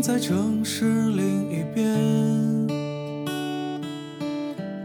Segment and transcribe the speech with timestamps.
[0.00, 1.92] 在城市另一边，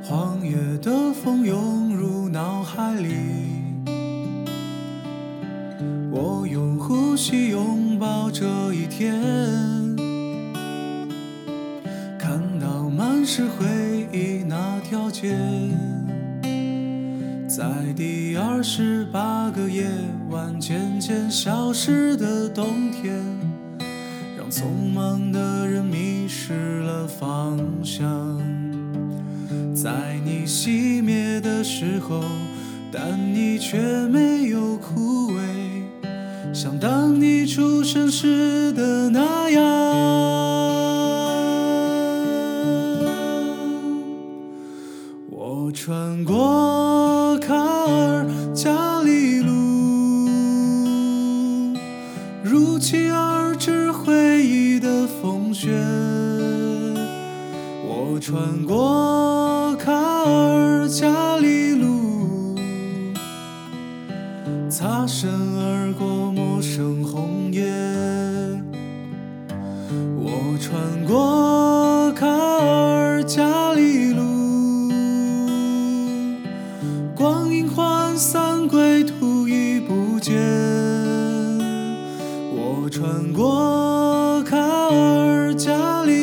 [0.03, 3.13] 荒野的风涌入脑海里，
[6.11, 9.21] 我用呼吸拥抱这一天，
[12.17, 15.37] 看到满是回忆那条街，
[17.47, 19.85] 在第二十八个夜
[20.29, 23.52] 晚渐渐消失的冬天。
[24.53, 28.39] 匆忙的人迷失了方向，
[29.73, 32.23] 在你熄灭的时候，
[32.91, 33.79] 但你却
[34.09, 35.41] 没有枯萎，
[36.53, 39.63] 像当你出生时的那样。
[45.31, 47.39] 我穿过
[55.07, 55.69] 风雪。
[57.85, 62.55] 我穿过卡尔加里路，
[64.69, 67.63] 擦身而过陌生红叶。
[70.15, 74.89] 我穿过卡尔加里路，
[77.15, 80.33] 光阴涣散，归途已不见。
[82.55, 83.72] 我穿过
[85.83, 86.22] 尔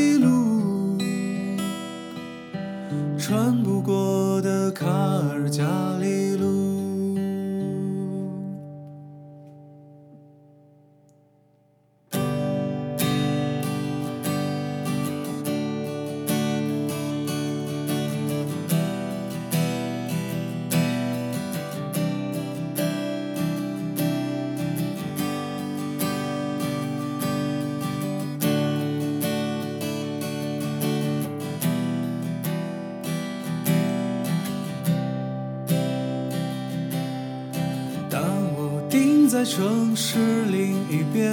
[39.30, 41.32] 在城市另一边，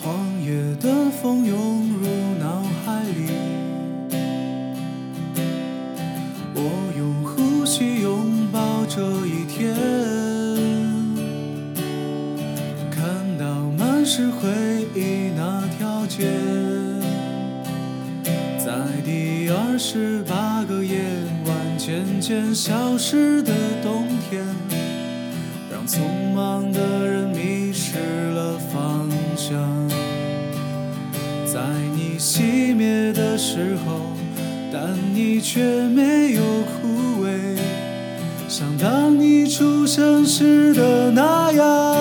[0.00, 2.06] 荒野的风涌入
[2.38, 3.32] 脑海里，
[6.54, 6.60] 我
[6.96, 9.74] 用呼吸拥抱这一天，
[12.88, 13.44] 看到
[13.76, 14.48] 满是回
[14.94, 16.28] 忆那条街。
[18.64, 18.72] 在
[19.04, 21.00] 第二十八个夜
[21.46, 23.52] 晚渐渐消失的
[23.82, 24.44] 冬天，
[25.88, 27.98] 匆忙的人迷失
[28.34, 29.88] 了方向。
[31.46, 31.60] 在
[31.96, 34.12] 你熄灭的时候，
[34.70, 37.58] 但你却没有枯萎，
[38.48, 41.97] 像当你出生时的那样。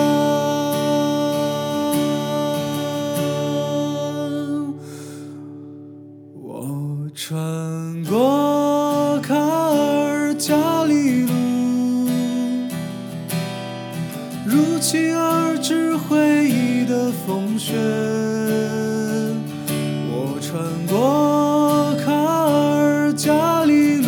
[14.77, 17.73] 如期而至回忆的风雪。
[20.11, 24.07] 我穿过卡尔加里路，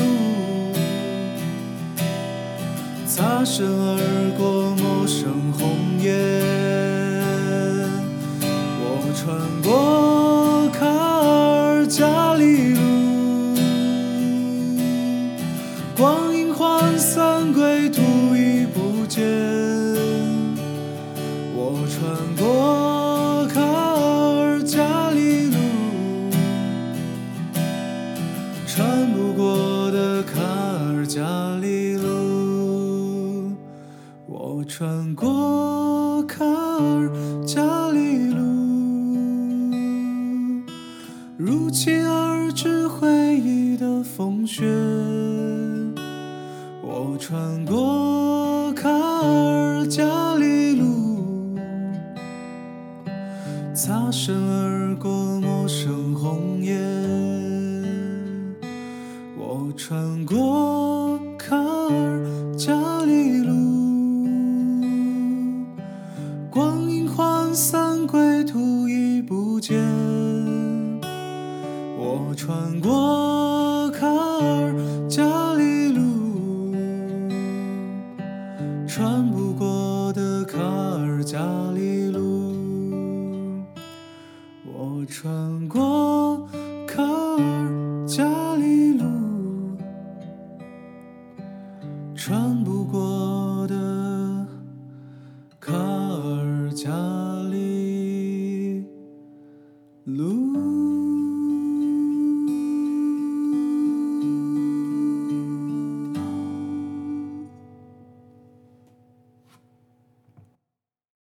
[3.07, 3.97] 擦身而
[4.37, 6.13] 过陌生红叶。
[8.79, 13.57] 我穿过卡尔加里路，
[15.97, 18.03] 光阴涣散，归途
[18.35, 20.18] 已不见。
[21.99, 25.57] 穿过卡尔加里路，
[28.65, 33.51] 穿不过的卡尔加里路。
[34.27, 37.11] 我穿过卡尔
[37.45, 38.39] 加里路，
[41.35, 44.65] 如期而至回忆的风雪。
[46.81, 50.38] 我穿过卡尔加里
[53.81, 56.77] 擦身而过陌生红叶。
[59.37, 62.21] 我穿过卡尔
[62.57, 62.73] 加
[63.05, 64.27] 里路，
[66.51, 69.79] 光阴涣散，归途已不见。
[71.97, 74.75] 我穿过卡尔
[75.07, 76.75] 加里路，
[78.85, 81.39] 穿不过的卡尔加
[81.73, 81.98] 里
[85.09, 86.47] 穿过
[86.87, 88.23] 卡尔加
[88.55, 89.03] 里路，
[92.15, 93.18] 穿不过